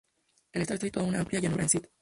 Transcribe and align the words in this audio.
El 0.51 0.63
estadio 0.63 0.77
está 0.77 0.85
situado 0.87 1.07
en 1.07 1.13
una 1.13 1.19
amplia 1.21 1.39
llanura 1.41 1.61
en 1.61 1.65
St. 1.67 1.87